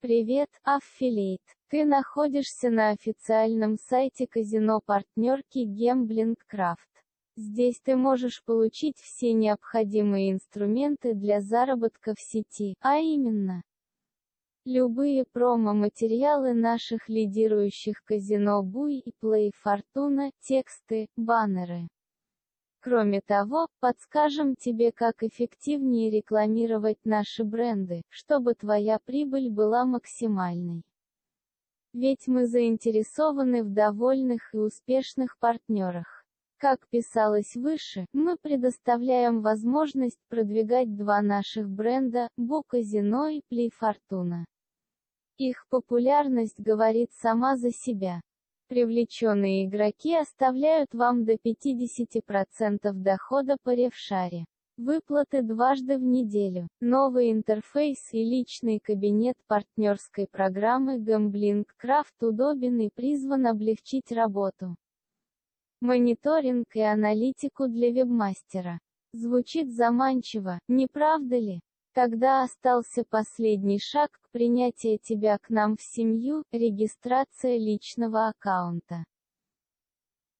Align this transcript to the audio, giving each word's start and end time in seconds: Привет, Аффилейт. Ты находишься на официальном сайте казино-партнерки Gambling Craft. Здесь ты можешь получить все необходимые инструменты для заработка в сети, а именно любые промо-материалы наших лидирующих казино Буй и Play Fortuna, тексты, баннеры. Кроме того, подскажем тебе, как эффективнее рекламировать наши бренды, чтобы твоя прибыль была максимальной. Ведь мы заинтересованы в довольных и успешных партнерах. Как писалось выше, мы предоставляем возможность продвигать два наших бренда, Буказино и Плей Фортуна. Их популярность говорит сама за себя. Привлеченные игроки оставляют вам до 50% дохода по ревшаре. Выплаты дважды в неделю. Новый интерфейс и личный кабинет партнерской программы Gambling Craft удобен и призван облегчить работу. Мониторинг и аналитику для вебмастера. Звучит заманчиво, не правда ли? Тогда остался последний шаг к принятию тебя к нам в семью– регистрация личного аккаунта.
Привет, 0.00 0.48
Аффилейт. 0.62 1.40
Ты 1.70 1.84
находишься 1.84 2.70
на 2.70 2.90
официальном 2.90 3.78
сайте 3.78 4.28
казино-партнерки 4.28 5.66
Gambling 5.66 6.36
Craft. 6.48 6.76
Здесь 7.34 7.80
ты 7.80 7.96
можешь 7.96 8.44
получить 8.44 8.96
все 8.98 9.32
необходимые 9.32 10.30
инструменты 10.30 11.14
для 11.14 11.40
заработка 11.40 12.14
в 12.16 12.20
сети, 12.20 12.76
а 12.80 12.98
именно 12.98 13.62
любые 14.64 15.24
промо-материалы 15.32 16.54
наших 16.54 17.08
лидирующих 17.08 18.04
казино 18.04 18.62
Буй 18.62 18.98
и 18.98 19.10
Play 19.20 19.50
Fortuna, 19.66 20.30
тексты, 20.38 21.08
баннеры. 21.16 21.88
Кроме 22.88 23.20
того, 23.20 23.68
подскажем 23.80 24.54
тебе, 24.56 24.92
как 24.92 25.22
эффективнее 25.22 26.10
рекламировать 26.10 26.96
наши 27.04 27.44
бренды, 27.44 28.00
чтобы 28.08 28.54
твоя 28.54 28.98
прибыль 28.98 29.50
была 29.50 29.84
максимальной. 29.84 30.80
Ведь 31.92 32.26
мы 32.28 32.46
заинтересованы 32.46 33.62
в 33.62 33.68
довольных 33.74 34.54
и 34.54 34.56
успешных 34.56 35.36
партнерах. 35.38 36.24
Как 36.56 36.88
писалось 36.88 37.56
выше, 37.56 38.06
мы 38.14 38.38
предоставляем 38.40 39.42
возможность 39.42 40.20
продвигать 40.30 40.96
два 40.96 41.20
наших 41.20 41.68
бренда, 41.68 42.28
Буказино 42.38 43.36
и 43.36 43.42
Плей 43.50 43.70
Фортуна. 43.70 44.46
Их 45.36 45.66
популярность 45.68 46.58
говорит 46.58 47.10
сама 47.12 47.58
за 47.58 47.70
себя. 47.70 48.22
Привлеченные 48.68 49.64
игроки 49.64 50.14
оставляют 50.14 50.92
вам 50.92 51.24
до 51.24 51.34
50% 51.34 52.92
дохода 52.92 53.56
по 53.62 53.74
ревшаре. 53.74 54.44
Выплаты 54.76 55.40
дважды 55.42 55.96
в 55.96 56.02
неделю. 56.02 56.68
Новый 56.80 57.32
интерфейс 57.32 58.12
и 58.12 58.22
личный 58.22 58.78
кабинет 58.78 59.36
партнерской 59.46 60.26
программы 60.30 60.98
Gambling 60.98 61.64
Craft 61.82 62.20
удобен 62.20 62.78
и 62.80 62.90
призван 62.94 63.46
облегчить 63.46 64.12
работу. 64.12 64.76
Мониторинг 65.80 66.66
и 66.74 66.80
аналитику 66.80 67.68
для 67.68 67.90
вебмастера. 67.90 68.80
Звучит 69.14 69.74
заманчиво, 69.74 70.58
не 70.68 70.86
правда 70.86 71.38
ли? 71.38 71.60
Тогда 71.92 72.44
остался 72.44 73.04
последний 73.04 73.78
шаг 73.78 74.10
к 74.12 74.30
принятию 74.30 74.98
тебя 74.98 75.38
к 75.38 75.50
нам 75.50 75.76
в 75.76 75.82
семью– 75.82 76.44
регистрация 76.52 77.58
личного 77.58 78.28
аккаунта. 78.28 79.04